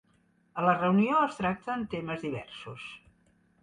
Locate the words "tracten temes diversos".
1.43-2.93